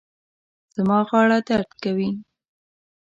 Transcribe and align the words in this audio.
زما 0.75 0.97
غاړه 1.09 1.39
درد 1.47 1.71
کوي 1.83 2.09